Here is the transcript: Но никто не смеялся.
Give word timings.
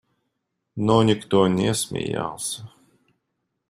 Но 0.75 1.03
никто 1.03 1.47
не 1.47 1.75
смеялся. 1.75 2.67